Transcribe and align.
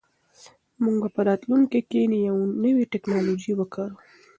موږ 0.83 0.95
به 1.01 1.09
په 1.15 1.21
راتلونکي 1.29 1.79
کې 1.89 2.01
نوې 2.63 2.83
ټیکنالوژي 2.91 3.53
وکاروو. 3.55 3.99